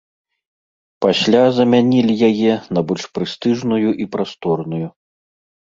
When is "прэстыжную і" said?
3.19-4.05